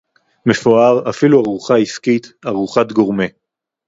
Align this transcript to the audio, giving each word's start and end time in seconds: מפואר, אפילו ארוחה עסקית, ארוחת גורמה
מפואר, 0.45 1.09
אפילו 1.09 1.39
ארוחה 1.41 1.75
עסקית, 1.77 2.27
ארוחת 2.45 2.91
גורמה 2.91 3.25